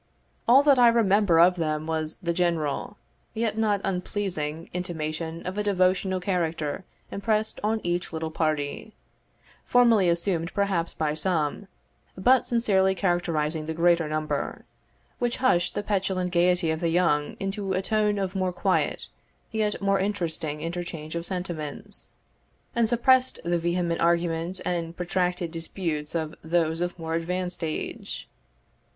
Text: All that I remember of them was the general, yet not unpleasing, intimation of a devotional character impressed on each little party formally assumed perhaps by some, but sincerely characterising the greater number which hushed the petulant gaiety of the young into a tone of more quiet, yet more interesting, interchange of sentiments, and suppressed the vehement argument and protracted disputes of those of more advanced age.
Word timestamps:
All 0.47 0.63
that 0.63 0.79
I 0.79 0.87
remember 0.87 1.39
of 1.39 1.57
them 1.57 1.85
was 1.85 2.17
the 2.23 2.33
general, 2.33 2.97
yet 3.35 3.55
not 3.55 3.81
unpleasing, 3.83 4.67
intimation 4.73 5.45
of 5.45 5.59
a 5.59 5.63
devotional 5.63 6.19
character 6.19 6.85
impressed 7.11 7.59
on 7.63 7.79
each 7.83 8.11
little 8.11 8.31
party 8.31 8.95
formally 9.63 10.09
assumed 10.09 10.55
perhaps 10.55 10.95
by 10.95 11.13
some, 11.13 11.67
but 12.17 12.47
sincerely 12.47 12.95
characterising 12.95 13.67
the 13.67 13.75
greater 13.75 14.07
number 14.09 14.65
which 15.19 15.37
hushed 15.37 15.75
the 15.75 15.83
petulant 15.83 16.31
gaiety 16.33 16.71
of 16.71 16.79
the 16.79 16.89
young 16.89 17.37
into 17.39 17.73
a 17.73 17.81
tone 17.83 18.17
of 18.17 18.33
more 18.33 18.51
quiet, 18.51 19.09
yet 19.51 19.83
more 19.83 19.99
interesting, 19.99 20.61
interchange 20.61 21.13
of 21.13 21.27
sentiments, 21.27 22.13
and 22.75 22.89
suppressed 22.89 23.39
the 23.45 23.59
vehement 23.59 24.01
argument 24.01 24.59
and 24.65 24.97
protracted 24.97 25.51
disputes 25.51 26.15
of 26.15 26.33
those 26.43 26.81
of 26.81 26.97
more 26.97 27.13
advanced 27.13 27.63
age. 27.63 28.27